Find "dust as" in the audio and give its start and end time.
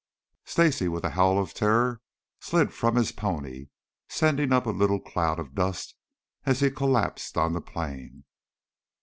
5.53-6.61